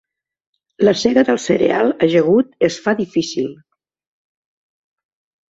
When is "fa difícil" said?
2.87-3.53